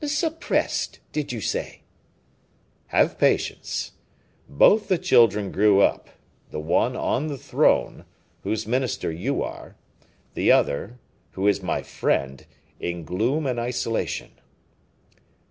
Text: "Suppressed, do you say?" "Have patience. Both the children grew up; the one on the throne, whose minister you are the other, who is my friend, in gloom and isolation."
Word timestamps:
"Suppressed, 0.03 0.99
do 1.11 1.23
you 1.29 1.39
say?" 1.39 1.83
"Have 2.87 3.19
patience. 3.19 3.91
Both 4.49 4.87
the 4.87 4.97
children 4.97 5.51
grew 5.51 5.79
up; 5.79 6.09
the 6.49 6.59
one 6.59 6.95
on 6.95 7.27
the 7.27 7.37
throne, 7.37 8.05
whose 8.41 8.65
minister 8.65 9.11
you 9.11 9.43
are 9.43 9.75
the 10.33 10.51
other, 10.51 10.97
who 11.33 11.47
is 11.47 11.61
my 11.61 11.83
friend, 11.83 12.43
in 12.79 13.03
gloom 13.03 13.45
and 13.45 13.59
isolation." 13.59 14.31